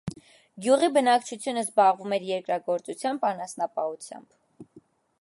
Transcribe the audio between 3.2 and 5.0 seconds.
անասնապահությամբ։